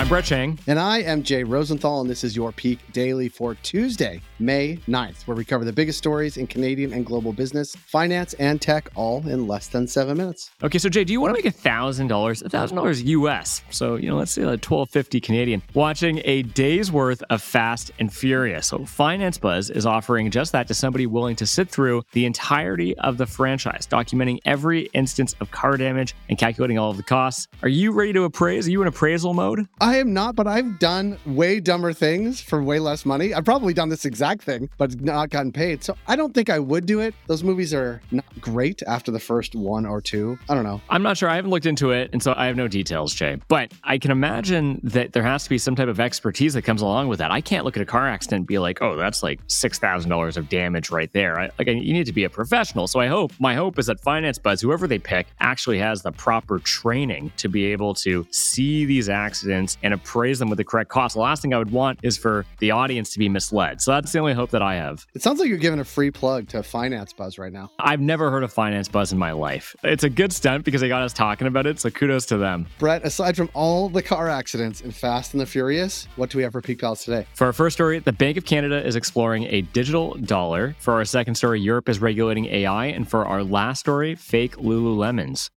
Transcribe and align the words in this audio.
I'm 0.00 0.08
Brett 0.08 0.24
Chang. 0.24 0.58
And 0.66 0.78
I 0.78 1.02
am 1.02 1.22
Jay 1.22 1.44
Rosenthal, 1.44 2.00
and 2.00 2.08
this 2.08 2.24
is 2.24 2.34
your 2.34 2.52
Peak 2.52 2.78
Daily 2.94 3.28
for 3.28 3.54
Tuesday, 3.56 4.22
May 4.38 4.78
9th, 4.88 5.26
where 5.26 5.36
we 5.36 5.44
cover 5.44 5.62
the 5.62 5.74
biggest 5.74 5.98
stories 5.98 6.38
in 6.38 6.46
Canadian 6.46 6.94
and 6.94 7.04
global 7.04 7.34
business, 7.34 7.76
finance, 7.76 8.32
and 8.38 8.62
tech, 8.62 8.88
all 8.94 9.18
in 9.28 9.46
less 9.46 9.68
than 9.68 9.86
seven 9.86 10.16
minutes. 10.16 10.52
Okay, 10.62 10.78
so 10.78 10.88
Jay, 10.88 11.04
do 11.04 11.12
you 11.12 11.20
want 11.20 11.36
to 11.36 11.42
make 11.42 11.54
a 11.54 11.54
$1,000, 11.54 12.00
a 12.42 12.48
$1,000 12.48 13.06
US? 13.08 13.62
So, 13.68 13.96
you 13.96 14.08
know, 14.08 14.16
let's 14.16 14.32
say 14.32 14.40
like 14.40 14.64
1250 14.64 15.20
Canadian, 15.20 15.62
watching 15.74 16.22
a 16.24 16.44
day's 16.44 16.90
worth 16.90 17.22
of 17.28 17.42
Fast 17.42 17.90
and 17.98 18.10
Furious. 18.10 18.68
So, 18.68 18.86
Finance 18.86 19.36
Buzz 19.36 19.68
is 19.68 19.84
offering 19.84 20.30
just 20.30 20.52
that 20.52 20.66
to 20.68 20.72
somebody 20.72 21.06
willing 21.06 21.36
to 21.36 21.46
sit 21.46 21.68
through 21.68 22.04
the 22.12 22.24
entirety 22.24 22.96
of 23.00 23.18
the 23.18 23.26
franchise, 23.26 23.86
documenting 23.86 24.38
every 24.46 24.86
instance 24.94 25.36
of 25.40 25.50
car 25.50 25.76
damage 25.76 26.14
and 26.30 26.38
calculating 26.38 26.78
all 26.78 26.90
of 26.90 26.96
the 26.96 27.02
costs. 27.02 27.48
Are 27.62 27.68
you 27.68 27.92
ready 27.92 28.14
to 28.14 28.24
appraise? 28.24 28.66
Are 28.66 28.70
you 28.70 28.80
in 28.80 28.88
appraisal 28.88 29.34
mode? 29.34 29.68
I 29.89 29.89
am 29.96 30.12
not, 30.12 30.36
but 30.36 30.46
I've 30.46 30.78
done 30.78 31.18
way 31.26 31.60
dumber 31.60 31.92
things 31.92 32.40
for 32.40 32.62
way 32.62 32.78
less 32.78 33.06
money. 33.06 33.32
I've 33.34 33.44
probably 33.44 33.74
done 33.74 33.88
this 33.88 34.04
exact 34.04 34.42
thing, 34.42 34.68
but 34.78 35.00
not 35.00 35.30
gotten 35.30 35.52
paid. 35.52 35.82
So 35.84 35.96
I 36.06 36.16
don't 36.16 36.34
think 36.34 36.50
I 36.50 36.58
would 36.58 36.86
do 36.86 37.00
it. 37.00 37.14
Those 37.26 37.42
movies 37.42 37.72
are 37.72 38.00
not 38.10 38.24
great 38.40 38.82
after 38.86 39.10
the 39.10 39.20
first 39.20 39.54
one 39.54 39.86
or 39.86 40.00
two. 40.00 40.38
I 40.48 40.54
don't 40.54 40.64
know. 40.64 40.80
I'm 40.90 41.02
not 41.02 41.16
sure. 41.16 41.28
I 41.28 41.36
haven't 41.36 41.50
looked 41.50 41.66
into 41.66 41.90
it, 41.90 42.10
and 42.12 42.22
so 42.22 42.34
I 42.36 42.46
have 42.46 42.56
no 42.56 42.68
details, 42.68 43.14
Jay. 43.14 43.38
But 43.48 43.72
I 43.84 43.98
can 43.98 44.10
imagine 44.10 44.80
that 44.84 45.12
there 45.12 45.22
has 45.22 45.44
to 45.44 45.50
be 45.50 45.58
some 45.58 45.76
type 45.76 45.88
of 45.88 46.00
expertise 46.00 46.54
that 46.54 46.62
comes 46.62 46.82
along 46.82 47.08
with 47.08 47.18
that. 47.18 47.30
I 47.30 47.40
can't 47.40 47.64
look 47.64 47.76
at 47.76 47.82
a 47.82 47.86
car 47.86 48.08
accident 48.08 48.40
and 48.40 48.46
be 48.46 48.58
like, 48.58 48.82
oh, 48.82 48.96
that's 48.96 49.22
like 49.22 49.44
$6,000 49.48 50.36
of 50.36 50.48
damage 50.48 50.90
right 50.90 51.12
there. 51.12 51.38
I, 51.38 51.50
like, 51.58 51.68
you 51.68 51.92
need 51.92 52.06
to 52.06 52.12
be 52.12 52.24
a 52.24 52.30
professional. 52.30 52.86
So 52.86 53.00
I 53.00 53.06
hope, 53.06 53.32
my 53.38 53.54
hope 53.54 53.78
is 53.78 53.86
that 53.86 54.00
Finance 54.00 54.38
Buzz, 54.38 54.60
whoever 54.60 54.86
they 54.86 54.98
pick, 54.98 55.26
actually 55.40 55.78
has 55.78 56.02
the 56.02 56.12
proper 56.12 56.58
training 56.58 57.32
to 57.36 57.48
be 57.48 57.66
able 57.66 57.94
to 57.94 58.26
see 58.30 58.84
these 58.84 59.08
accidents 59.08 59.78
and 59.82 59.94
appraise 59.94 60.38
them 60.38 60.48
with 60.48 60.58
the 60.58 60.64
correct 60.64 60.90
cost. 60.90 61.14
The 61.14 61.20
last 61.20 61.42
thing 61.42 61.54
I 61.54 61.58
would 61.58 61.70
want 61.70 61.98
is 62.02 62.16
for 62.16 62.44
the 62.58 62.70
audience 62.70 63.12
to 63.12 63.18
be 63.18 63.28
misled. 63.28 63.80
So 63.80 63.92
that's 63.92 64.12
the 64.12 64.18
only 64.18 64.34
hope 64.34 64.50
that 64.50 64.62
I 64.62 64.74
have. 64.76 65.06
It 65.14 65.22
sounds 65.22 65.40
like 65.40 65.48
you're 65.48 65.58
giving 65.58 65.80
a 65.80 65.84
free 65.84 66.10
plug 66.10 66.48
to 66.48 66.62
Finance 66.62 67.12
Buzz 67.12 67.38
right 67.38 67.52
now. 67.52 67.70
I've 67.78 68.00
never 68.00 68.30
heard 68.30 68.44
of 68.44 68.52
Finance 68.52 68.88
Buzz 68.88 69.12
in 69.12 69.18
my 69.18 69.32
life. 69.32 69.74
It's 69.82 70.04
a 70.04 70.10
good 70.10 70.32
stunt 70.32 70.64
because 70.64 70.80
they 70.80 70.88
got 70.88 71.02
us 71.02 71.12
talking 71.12 71.46
about 71.46 71.66
it. 71.66 71.80
So 71.80 71.90
kudos 71.90 72.26
to 72.26 72.36
them. 72.36 72.66
Brett, 72.78 73.04
aside 73.04 73.36
from 73.36 73.50
all 73.54 73.88
the 73.88 74.02
car 74.02 74.28
accidents 74.28 74.80
in 74.80 74.90
Fast 74.90 75.34
and 75.34 75.40
the 75.40 75.46
Furious, 75.46 76.06
what 76.16 76.30
do 76.30 76.38
we 76.38 76.44
have 76.44 76.52
for 76.52 76.60
Peak 76.60 76.80
Pals 76.80 77.04
today? 77.04 77.26
For 77.34 77.46
our 77.46 77.52
first 77.52 77.76
story, 77.76 77.98
the 77.98 78.12
Bank 78.12 78.36
of 78.36 78.44
Canada 78.44 78.84
is 78.86 78.96
exploring 78.96 79.44
a 79.44 79.62
digital 79.62 80.14
dollar. 80.14 80.74
For 80.78 80.94
our 80.94 81.04
second 81.04 81.34
story, 81.34 81.60
Europe 81.60 81.88
is 81.88 82.00
regulating 82.00 82.46
AI. 82.46 82.86
And 82.86 83.08
for 83.08 83.26
our 83.26 83.42
last 83.42 83.80
story, 83.80 84.14
fake 84.14 84.56
Lululemons. 84.56 85.50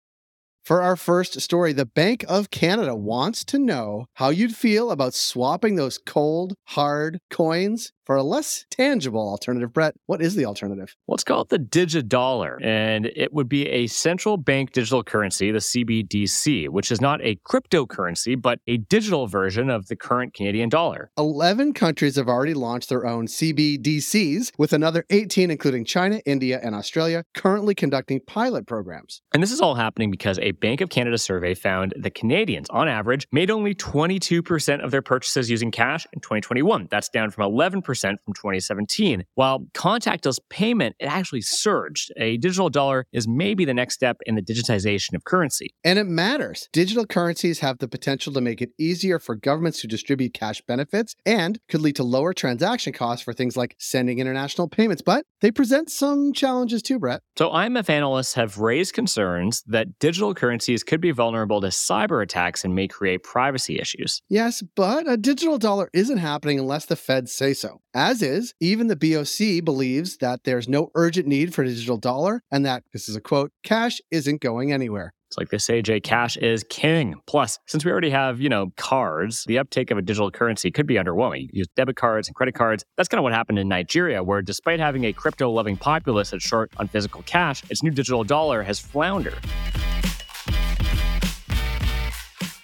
For 0.64 0.80
our 0.80 0.94
first 0.94 1.41
story, 1.41 1.72
the 1.72 1.86
Bank 1.86 2.24
of 2.28 2.50
Canada 2.50 2.94
wants 2.94 3.44
to 3.46 3.58
know 3.58 4.06
how 4.14 4.28
you'd 4.28 4.55
feel 4.55 4.92
about 4.92 5.12
swapping 5.12 5.74
those 5.74 5.98
cold, 5.98 6.55
hard 6.66 7.18
coins 7.30 7.91
for 8.05 8.17
a 8.17 8.22
less 8.22 8.67
tangible 8.70 9.28
alternative. 9.28 9.72
Brett, 9.72 9.95
what 10.06 10.20
is 10.20 10.34
the 10.34 10.45
alternative? 10.45 10.95
Well, 11.06 11.14
it's 11.14 11.25
called 11.25 11.50
the 11.50 11.58
digidollar, 11.58 12.62
and 12.62 13.06
it 13.06 13.33
would 13.33 13.48
be 13.48 13.69
a 13.69 13.86
central 13.86 14.36
bank 14.36 14.72
digital 14.72 15.03
currency, 15.03 15.50
the 15.50 15.58
CBDC, 15.58 16.69
which 16.69 16.91
is 16.91 17.00
not 17.00 17.20
a 17.23 17.36
cryptocurrency, 17.47 18.41
but 18.41 18.58
a 18.67 18.78
digital 18.78 19.27
version 19.27 19.70
of 19.70 19.86
the 19.86 19.97
current 19.97 20.34
Canadian 20.34 20.69
dollar. 20.69 21.11
11 21.19 21.73
countries 21.73 22.17
have 22.17 22.28
already 22.28 22.55
launched 22.55 22.89
their 22.89 23.06
own 23.06 23.27
CBDCs, 23.27 24.53
with 24.58 24.73
another 24.73 25.05
18, 25.11 25.50
including 25.50 25.84
China, 25.84 26.20
India, 26.27 26.61
and 26.62 26.75
Australia, 26.75 27.25
currently 27.34 27.75
conducting 27.75 28.20
pilot 28.27 28.67
programs. 28.67 29.23
And 29.33 29.42
this 29.42 29.53
is 29.53 29.61
all 29.61 29.75
happening 29.75 30.11
because 30.11 30.39
a 30.41 30.53
Bank 30.53 30.80
of 30.80 30.89
Canada 30.89 31.19
survey 31.19 31.55
found 31.55 31.95
that 31.97 32.14
Canadians, 32.14 32.69
on 32.70 32.89
average, 32.89 33.27
made 33.33 33.50
only 33.50 33.75
22% 33.75 34.84
of 34.84 34.91
their 34.91 35.03
purchases 35.03 35.50
using 35.50 35.70
cash 35.70 36.06
in 36.12 36.20
2021. 36.20 36.89
That's 36.91 37.08
down 37.08 37.30
from 37.30 37.50
11% 37.50 37.91
from 38.00 38.34
2017. 38.34 39.24
While 39.34 39.67
contactless 39.74 40.39
payment, 40.50 40.96
it 40.98 41.06
actually 41.06 41.42
surged. 41.42 42.12
A 42.17 42.36
digital 42.36 42.70
dollar 42.70 43.06
is 43.12 43.28
maybe 43.28 43.64
the 43.64 43.74
next 43.74 43.94
step 43.94 44.18
in 44.27 44.34
the 44.34 44.42
digitization 44.42 45.14
of 45.14 45.24
currency. 45.24 45.74
And 45.84 45.98
it 45.98 46.06
matters. 46.06 46.68
Digital 46.72 47.06
currencies 47.06 47.61
have 47.61 47.78
the 47.78 47.89
potential 47.89 48.33
to 48.33 48.40
make 48.40 48.62
it 48.62 48.70
easier 48.78 49.18
for 49.18 49.34
governments 49.34 49.80
to 49.80 49.86
distribute 49.86 50.34
cash 50.34 50.62
benefits 50.62 51.14
and 51.27 51.58
could 51.68 51.80
lead 51.80 51.96
to 51.96 52.02
lower 52.02 52.33
transaction 52.33 52.92
costs 52.92 53.24
for 53.24 53.33
things 53.33 53.56
like 53.56 53.77
sending 53.78 54.18
international 54.18 54.68
payments. 54.68 55.02
But 55.02 55.24
they 55.40 55.50
present 55.50 55.90
some 55.90 56.33
challenges 56.33 56.83
too, 56.83 56.98
Brett. 56.98 57.20
So 57.36 57.50
IMF 57.50 57.90
analysts 57.90 58.34
have 58.34 58.58
raised 58.58 58.94
concerns 58.94 59.62
that 59.67 59.98
digital 59.98 60.34
currencies 60.34 60.83
could 60.83 61.00
be 61.00 61.11
vulnerable 61.11 61.61
to 61.61 61.68
cyber 61.68 62.22
attacks 62.22 62.64
and 62.64 62.74
may 62.74 62.88
create 62.88 63.22
privacy 63.22 63.78
issues. 63.78 64.22
Yes, 64.28 64.62
but 64.74 65.11
a 65.11 65.17
digital 65.17 65.58
dollar 65.58 65.90
isn't 65.92 66.18
happening 66.18 66.58
unless 66.58 66.86
the 66.86 66.96
feds 66.96 67.33
say 67.33 67.52
so. 67.52 67.81
As 67.95 68.23
is, 68.23 68.55
even 68.58 68.86
the 68.86 68.97
BOC 68.97 69.63
believes 69.63 70.17
that 70.17 70.45
there's 70.45 70.67
no 70.67 70.91
urgent 70.95 71.27
need 71.27 71.53
for 71.55 71.63
a 71.63 71.69
digital 71.69 71.98
dollar 71.98 72.42
and 72.51 72.64
that, 72.64 72.85
this 72.95 73.07
is 73.07 73.17
a 73.17 73.20
quote, 73.20 73.53
cash 73.63 74.01
isn't 74.11 74.41
going 74.41 74.73
anywhere. 74.73 75.13
It's 75.29 75.36
like 75.36 75.51
they 75.51 75.58
say, 75.58 75.83
Jay, 75.83 76.01
cash 76.01 76.39
is 76.39 76.64
king. 76.70 77.17
Plus, 77.27 77.58
since 77.67 77.85
we 77.85 77.91
already 77.91 78.08
have, 78.08 78.41
you 78.41 78.48
know, 78.48 78.73
cards, 78.79 79.45
the 79.47 79.58
uptake 79.58 79.91
of 79.91 79.98
a 79.98 80.03
digital 80.03 80.30
currency 80.30 80.70
could 80.70 80.86
be 80.86 80.95
underwhelming. 80.95 81.42
You 81.42 81.48
use 81.53 81.67
debit 81.77 81.97
cards 81.97 82.29
and 82.29 82.35
credit 82.35 82.55
cards. 82.55 82.83
That's 82.97 83.11
kind 83.11 83.19
of 83.19 83.25
what 83.25 83.35
happened 83.35 83.58
in 83.58 83.69
Nigeria, 83.69 84.23
where 84.23 84.41
despite 84.41 84.80
having 84.80 85.05
a 85.05 85.13
crypto 85.13 85.51
loving 85.51 85.77
populace 85.77 86.30
that's 86.30 86.45
short 86.45 86.70
on 86.79 86.89
physical 86.89 87.23
cash, 87.23 87.63
its 87.69 87.83
new 87.83 87.91
digital 87.91 88.24
dollar 88.24 88.63
has 88.63 88.79
floundered. 88.79 89.39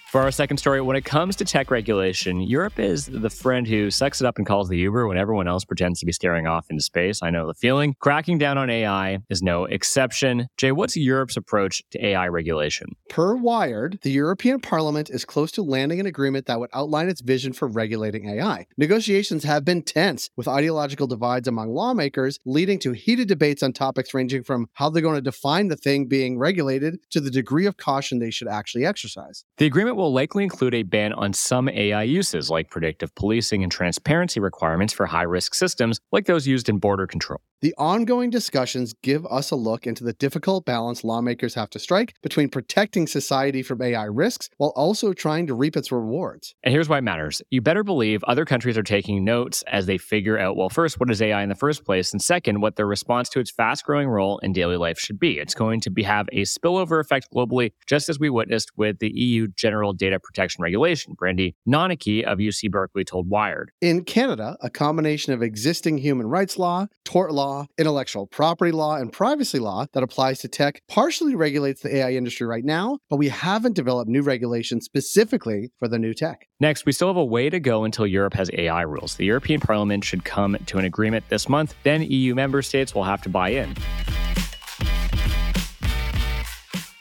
For 0.09 0.21
our 0.21 0.31
second 0.31 0.57
story, 0.57 0.81
when 0.81 0.95
it 0.95 1.05
comes 1.05 1.35
to 1.35 1.45
tech 1.45 1.69
regulation, 1.69 2.41
Europe 2.41 2.79
is 2.79 3.05
the 3.05 3.29
friend 3.29 3.67
who 3.67 3.91
sucks 3.91 4.19
it 4.19 4.25
up 4.25 4.39
and 4.39 4.47
calls 4.47 4.67
the 4.67 4.77
Uber 4.79 5.07
when 5.07 5.19
everyone 5.19 5.47
else 5.47 5.65
pretends 5.65 5.99
to 5.99 6.05
be 6.07 6.11
staring 6.11 6.47
off 6.47 6.65
into 6.71 6.81
space. 6.81 7.21
I 7.21 7.29
know 7.29 7.45
the 7.45 7.53
feeling. 7.53 7.95
Cracking 7.99 8.39
down 8.39 8.57
on 8.57 8.71
AI 8.71 9.19
is 9.29 9.43
no 9.43 9.65
exception. 9.65 10.47
Jay, 10.57 10.71
what's 10.71 10.97
Europe's 10.97 11.37
approach 11.37 11.83
to 11.91 12.03
AI 12.03 12.27
regulation? 12.27 12.87
Per 13.07 13.35
Wired, 13.35 13.99
the 14.01 14.09
European 14.09 14.59
Parliament 14.59 15.11
is 15.11 15.25
close 15.25 15.51
to 15.51 15.61
landing 15.61 15.99
an 15.99 16.07
agreement 16.07 16.47
that 16.47 16.59
would 16.59 16.71
outline 16.73 17.07
its 17.07 17.21
vision 17.21 17.53
for 17.53 17.67
regulating 17.67 18.27
AI. 18.29 18.65
Negotiations 18.79 19.43
have 19.43 19.63
been 19.63 19.83
tense, 19.83 20.31
with 20.35 20.47
ideological 20.47 21.05
divides 21.05 21.47
among 21.47 21.69
lawmakers 21.69 22.39
leading 22.47 22.79
to 22.79 22.93
heated 22.93 23.27
debates 23.27 23.61
on 23.61 23.73
topics 23.73 24.11
ranging 24.15 24.41
from 24.41 24.69
how 24.73 24.89
they're 24.89 25.03
going 25.03 25.13
to 25.13 25.21
define 25.21 25.67
the 25.67 25.77
thing 25.77 26.07
being 26.07 26.39
regulated 26.39 26.97
to 27.11 27.21
the 27.21 27.29
degree 27.29 27.67
of 27.67 27.77
caution 27.77 28.17
they 28.17 28.31
should 28.31 28.47
actually 28.47 28.87
exercise. 28.87 29.45
The 29.57 29.67
agreement 29.67 29.98
will 29.99 30.13
likely 30.13 30.43
include 30.43 30.73
a 30.73 30.83
ban 30.83 31.13
on 31.13 31.33
some 31.33 31.69
AI 31.69 32.03
uses, 32.03 32.49
like 32.49 32.69
predictive 32.69 33.13
policing 33.15 33.63
and 33.63 33.71
transparency 33.71 34.39
requirements 34.39 34.93
for 34.93 35.05
high 35.05 35.23
risk 35.23 35.53
systems, 35.53 35.99
like 36.11 36.25
those 36.25 36.47
used 36.47 36.69
in 36.69 36.77
border 36.77 37.05
control. 37.05 37.41
The 37.61 37.75
ongoing 37.77 38.29
discussions 38.29 38.93
give 39.03 39.25
us 39.25 39.51
a 39.51 39.55
look 39.57 39.85
into 39.85 40.05
the 40.05 40.13
difficult 40.13 40.63
balance 40.63 41.03
lawmakers 41.03 41.55
have 41.55 41.69
to 41.71 41.79
strike 41.79 42.13
between 42.23 42.47
protecting 42.47 43.05
society 43.05 43.63
from 43.63 43.81
AI 43.81 44.05
risks 44.05 44.49
while 44.55 44.71
also 44.77 45.11
trying 45.11 45.45
to 45.47 45.53
reap 45.53 45.75
its 45.75 45.91
rewards. 45.91 46.55
And 46.63 46.73
here's 46.73 46.87
why 46.87 46.99
it 46.99 47.03
matters. 47.03 47.41
You 47.49 47.61
better 47.61 47.83
believe 47.83 48.23
other 48.23 48.45
countries 48.45 48.77
are 48.77 48.83
taking 48.83 49.25
notes 49.25 49.61
as 49.67 49.87
they 49.87 49.97
figure 49.97 50.39
out, 50.39 50.55
well, 50.55 50.69
first, 50.69 51.01
what 51.01 51.11
is 51.11 51.21
AI 51.21 51.43
in 51.43 51.49
the 51.49 51.55
first 51.55 51.83
place? 51.83 52.13
And 52.13 52.21
second, 52.21 52.61
what 52.61 52.77
their 52.77 52.87
response 52.87 53.27
to 53.31 53.41
its 53.41 53.51
fast 53.51 53.83
growing 53.83 54.07
role 54.07 54.37
in 54.37 54.53
daily 54.53 54.77
life 54.77 54.97
should 54.97 55.19
be. 55.19 55.37
It's 55.37 55.53
going 55.53 55.81
to 55.81 55.89
be, 55.89 56.03
have 56.03 56.29
a 56.31 56.43
spillover 56.43 57.01
effect 57.01 57.27
globally, 57.35 57.73
just 57.87 58.07
as 58.07 58.21
we 58.21 58.29
witnessed 58.29 58.71
with 58.77 58.99
the 58.99 59.11
EU 59.13 59.49
General 59.49 59.91
Data 59.91 60.17
Protection 60.17 60.61
Regulation. 60.61 61.13
Brandie 61.17 61.57
Nonnecke 61.67 62.23
of 62.23 62.37
UC 62.37 62.71
Berkeley 62.71 63.03
told 63.03 63.29
Wired. 63.29 63.73
In 63.81 64.05
Canada, 64.05 64.55
a 64.61 64.69
combination 64.69 65.33
of 65.33 65.41
existing 65.41 65.97
human 65.97 66.27
rights 66.27 66.57
law, 66.57 66.87
tort 67.03 67.33
law, 67.33 67.48
intellectual 67.77 68.27
property 68.27 68.71
law, 68.71 68.95
and 68.95 69.11
privacy 69.11 69.59
law 69.59 69.85
that 69.93 70.03
applies 70.03 70.39
to 70.39 70.47
tech 70.47 70.81
partially 70.87 71.35
regulates 71.35 71.81
the 71.81 71.95
AI 71.97 72.11
industry 72.13 72.45
right 72.47 72.65
now, 72.65 72.99
but 73.09 73.17
we 73.17 73.29
haven't 73.29 73.75
developed 73.75 74.09
new 74.09 74.21
regulations 74.21 74.85
specifically 74.85 75.71
for 75.79 75.87
the 75.87 75.99
new 75.99 76.13
tech. 76.13 76.47
Next, 76.59 76.85
we 76.85 76.91
still 76.91 77.07
have 77.07 77.17
a 77.17 77.25
way 77.25 77.49
to 77.49 77.59
go 77.59 77.83
until 77.83 78.05
Europe 78.05 78.33
has 78.33 78.49
AI 78.53 78.81
rules. 78.81 79.15
The 79.15 79.25
European 79.25 79.59
Parliament 79.59 80.03
should 80.03 80.25
come 80.25 80.57
to 80.65 80.77
an 80.77 80.85
agreement 80.85 81.25
this 81.29 81.47
month, 81.47 81.75
then 81.83 82.01
EU 82.03 82.35
member 82.35 82.61
states 82.61 82.93
will 82.93 83.03
have 83.03 83.21
to 83.23 83.29
buy 83.29 83.49
in. 83.49 83.75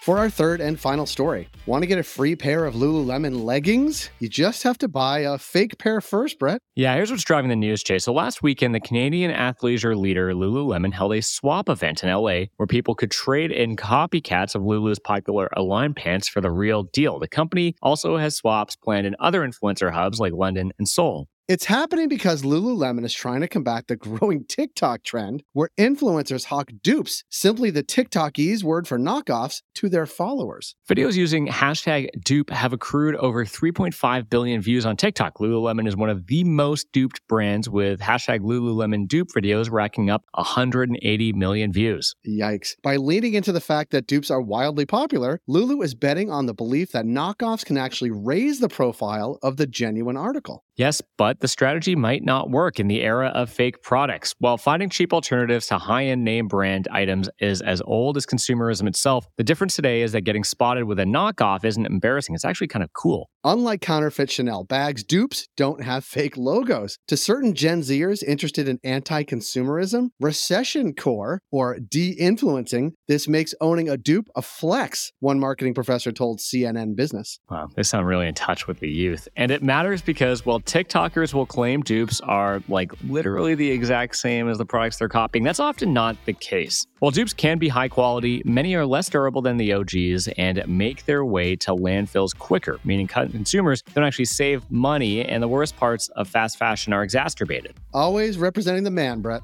For 0.09 0.17
our 0.17 0.31
third 0.31 0.63
and 0.63 0.81
final 0.81 1.05
story, 1.05 1.51
want 1.67 1.83
to 1.83 1.87
get 1.87 1.99
a 1.99 2.03
free 2.03 2.35
pair 2.35 2.65
of 2.65 2.73
Lululemon 2.73 3.45
leggings? 3.45 4.09
You 4.21 4.31
just 4.31 4.63
have 4.63 4.79
to 4.79 4.89
buy 4.89 5.19
a 5.19 5.37
fake 5.37 5.77
pair 5.77 6.01
first, 6.01 6.39
Brett. 6.39 6.63
Yeah, 6.77 6.95
here's 6.95 7.11
what's 7.11 7.25
driving 7.25 7.51
the 7.51 7.57
news, 7.57 7.83
Chase. 7.83 8.05
So 8.05 8.15
last 8.15 8.43
weekend, 8.43 8.75
the 8.75 8.81
Canadian 8.81 9.31
athleisure 9.31 9.95
leader 9.95 10.33
Lululemon 10.33 10.95
held 10.95 11.13
a 11.13 11.21
swap 11.21 11.69
event 11.69 12.03
in 12.03 12.09
LA 12.09 12.45
where 12.57 12.67
people 12.67 12.95
could 12.95 13.11
trade 13.11 13.53
in 13.53 13.77
copycats 13.77 14.55
of 14.55 14.63
Lulu's 14.63 14.99
popular 14.99 15.51
Align 15.59 15.93
pants 15.93 16.27
for 16.27 16.41
the 16.41 16.51
real 16.51 16.85
deal. 16.85 17.19
The 17.19 17.29
company 17.29 17.77
also 17.83 18.17
has 18.17 18.35
swaps 18.35 18.77
planned 18.77 19.07
in 19.07 19.15
other 19.21 19.47
influencer 19.47 19.93
hubs 19.93 20.19
like 20.19 20.33
London 20.33 20.73
and 20.79 20.89
Seoul. 20.89 21.29
It's 21.49 21.65
happening 21.65 22.11
because 22.11 22.43
Lululemon 22.43 23.07
is 23.07 23.15
trying 23.15 23.41
to 23.41 23.49
combat 23.49 23.87
the 23.87 23.97
growing 23.97 24.45
TikTok 24.45 25.03
trend 25.03 25.43
where 25.55 25.71
influencers 25.79 26.45
hawk 26.45 26.71
dupes, 26.83 27.25
simply 27.31 27.71
the 27.71 27.83
TikTokese 27.83 28.63
word 28.63 28.87
for 28.87 28.99
knockoffs, 28.99 29.63
to 29.77 29.89
their 29.89 30.05
followers. 30.05 30.75
Videos 30.91 31.15
using 31.15 31.47
hashtag 31.47 32.09
dupe 32.23 32.51
have 32.51 32.75
accrued 32.75 33.15
over 33.17 33.47
3.5 33.47 34.29
billion 34.29 34.61
views 34.61 34.85
on 34.85 34.99
TikTok. 34.99 35.39
Lululemon 35.39 35.89
is 35.89 35.97
one 35.97 36.11
of 36.11 36.27
the 36.27 36.45
most 36.45 36.93
duped 36.93 37.27
brands 37.29 37.67
with 37.67 38.01
hashtag 38.01 38.41
Lululemon 38.41 39.09
dupe 39.09 39.29
videos 39.35 39.71
racking 39.71 40.11
up 40.11 40.25
180 40.35 41.33
million 41.33 41.73
views. 41.73 42.15
Yikes. 42.27 42.75
By 42.83 42.97
leaning 42.97 43.33
into 43.33 43.53
the 43.53 43.61
fact 43.61 43.93
that 43.93 44.07
dupes 44.07 44.31
are 44.31 44.43
wildly 44.43 44.85
popular, 44.85 45.41
Lulu 45.47 45.81
is 45.81 45.95
betting 45.95 46.31
on 46.31 46.45
the 46.45 46.53
belief 46.53 46.93
that 46.93 47.07
knockoffs 47.07 47.65
can 47.65 47.79
actually 47.79 48.11
raise 48.11 48.61
the 48.61 48.69
profile 48.69 49.39
of 49.43 49.57
the 49.57 49.67
genuine 49.67 50.19
article. 50.19 50.65
Yes, 50.77 51.03
but 51.17 51.38
the 51.41 51.49
strategy 51.49 51.95
might 51.95 52.25
not 52.25 52.51
work 52.51 52.81
in 52.81 52.89
the 52.89 53.03
era 53.03 53.29
of 53.29 53.51
fake 53.51 53.83
products. 53.83 54.35
While 54.39 54.57
finding 54.57 54.91
cheap 54.91 55.13
alternatives 55.13 55.67
to 55.69 55.79
high 55.79 56.07
end 56.07 56.25
name 56.25 56.49
brand 56.49 56.89
items 56.91 57.29
is 57.39 57.61
as 57.63 57.81
old 57.83 58.17
as 58.17 58.27
consumerism 58.27 58.87
itself, 58.89 59.27
the 59.37 59.45
difference 59.45 59.77
today 59.77 60.03
is 60.03 60.13
that 60.13 60.23
getting 60.23 60.45
spotted 60.45 60.85
with 60.85 60.99
a 60.99 61.05
knockoff 61.05 61.65
isn't 61.65 61.87
embarrassing. 61.87 62.35
It's 62.35 62.45
actually 62.45 62.69
kind 62.69 62.83
of 62.83 62.93
cool. 62.93 63.31
Unlike 63.45 63.81
counterfeit 63.81 64.31
Chanel 64.31 64.65
bags, 64.65 65.05
dupes 65.05 65.49
don't 65.57 65.83
have 65.83 66.05
fake 66.19 66.37
logos. 66.37 66.99
To 67.09 67.17
certain 67.17 67.55
Gen 67.55 67.81
Zers 67.81 68.23
interested 68.23 68.69
in 68.69 68.79
anti 68.85 69.23
consumerism, 69.25 70.09
recession 70.21 70.95
core, 70.95 71.41
or 71.51 71.79
de 71.79 72.11
influencing, 72.11 72.95
this 73.07 73.29
makes 73.29 73.55
owning 73.61 73.89
a 73.89 73.97
dupe 73.97 74.29
a 74.35 74.43
flex, 74.43 75.13
one 75.21 75.39
marketing 75.39 75.75
professor 75.75 76.13
told 76.13 76.41
CNN 76.41 76.97
Business. 76.97 77.39
Wow, 77.51 77.69
they 77.75 77.83
sound 77.83 78.07
really 78.07 78.27
in 78.27 78.35
touch 78.35 78.67
with 78.67 78.81
the 78.81 78.89
youth. 78.89 79.29
And 79.37 79.51
it 79.51 79.63
matters 79.63 80.03
because, 80.03 80.45
well, 80.45 80.61
TikTokers 80.61 81.28
will 81.35 81.47
claim 81.47 81.83
dupes 81.83 82.21
are 82.21 82.63
like 82.69 82.93
literally 83.05 83.55
the 83.55 83.71
exact 83.71 84.17
same 84.17 84.49
as 84.49 84.59
the 84.59 84.65
products 84.65 84.99
they're 84.99 85.09
copying. 85.09 85.45
That's 85.45 85.61
often 85.61 85.93
not 85.93 86.17
the 86.27 86.33
case. 86.33 86.87
While 86.99 87.11
dupes 87.11 87.33
can 87.33 87.59
be 87.59 87.69
high 87.69 87.89
quality, 87.89 88.43
many 88.45 88.75
are 88.75 88.87
less 88.87 89.09
durable 89.09 89.43
than 89.43 89.57
the 89.57 89.73
OGs 89.73 90.29
and 90.37 90.63
make 90.67 91.05
their 91.05 91.25
way 91.25 91.57
to 91.57 91.75
landfills 91.75 92.37
quicker, 92.37 92.81
meaning 92.85 93.07
consumers 93.07 93.83
don't 93.95 94.05
actually 94.05 94.25
save 94.25 94.69
money, 94.71 95.25
and 95.25 95.43
the 95.43 95.49
worst 95.49 95.77
parts 95.77 96.09
of 96.11 96.29
fast 96.29 96.59
fashion 96.59 96.93
are 96.93 97.03
exacerbated. 97.03 97.75
Always 97.95 98.39
representing 98.39 98.85
the 98.85 98.91
man, 98.91 99.21
Brett. 99.21 99.43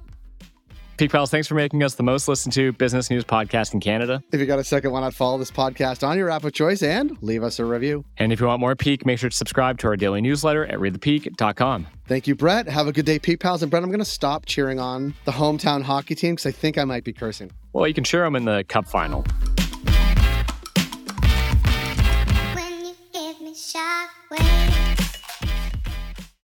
Peak 0.96 1.10
Pals, 1.10 1.28
thanks 1.28 1.48
for 1.48 1.56
making 1.56 1.82
us 1.82 1.96
the 1.96 2.04
most 2.04 2.28
listened 2.28 2.52
to 2.52 2.72
business 2.72 3.10
news 3.10 3.24
podcast 3.24 3.74
in 3.74 3.80
Canada. 3.80 4.22
If 4.32 4.38
you 4.38 4.46
got 4.46 4.60
a 4.60 4.64
second, 4.64 4.92
why 4.92 5.00
not 5.00 5.12
follow 5.12 5.38
this 5.38 5.50
podcast 5.50 6.06
on 6.06 6.16
your 6.16 6.30
app 6.30 6.44
of 6.44 6.52
choice 6.52 6.84
and 6.84 7.20
leave 7.20 7.42
us 7.42 7.58
a 7.58 7.64
review? 7.64 8.04
And 8.16 8.32
if 8.32 8.40
you 8.40 8.46
want 8.46 8.60
more 8.60 8.76
Peak, 8.76 9.04
make 9.04 9.18
sure 9.18 9.28
to 9.28 9.36
subscribe 9.36 9.78
to 9.78 9.88
our 9.88 9.96
daily 9.96 10.20
newsletter 10.20 10.66
at 10.66 10.78
readthepeak.com. 10.78 11.88
Thank 12.06 12.28
you, 12.28 12.36
Brett. 12.36 12.68
Have 12.68 12.86
a 12.86 12.92
good 12.92 13.06
day, 13.06 13.18
Peak 13.18 13.40
Pals. 13.40 13.62
And 13.62 13.70
Brett, 13.70 13.82
I'm 13.82 13.88
going 13.88 13.98
to 13.98 14.04
stop 14.04 14.46
cheering 14.46 14.78
on 14.78 15.14
the 15.24 15.32
hometown 15.32 15.82
hockey 15.82 16.14
team 16.14 16.36
because 16.36 16.46
I 16.46 16.52
think 16.52 16.78
I 16.78 16.84
might 16.84 17.02
be 17.02 17.12
cursing. 17.12 17.50
Well, 17.72 17.88
you 17.88 17.94
can 17.94 18.04
cheer 18.04 18.22
them 18.22 18.36
in 18.36 18.44
the 18.44 18.62
cup 18.68 18.86
final. 18.86 19.24